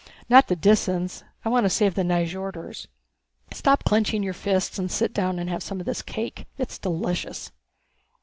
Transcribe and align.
"Not 0.27 0.47
the 0.47 0.55
Disans. 0.55 1.21
I 1.45 1.49
want 1.49 1.63
to 1.63 1.69
save 1.69 1.93
the 1.93 2.01
Nyjorders. 2.01 2.87
Stop 3.53 3.83
clenching 3.83 4.23
your 4.23 4.33
fists 4.33 4.79
and 4.79 4.89
sit 4.89 5.13
down 5.13 5.37
and 5.37 5.47
have 5.47 5.61
some 5.61 5.79
of 5.79 5.85
this 5.85 6.01
cake. 6.01 6.47
It's 6.57 6.79
delicious. 6.79 7.51